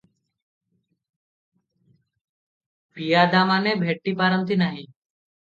[2.95, 4.83] ପିଆଦାମାନେ ଭେଟି ପାରନ୍ତି ନାହିଁ।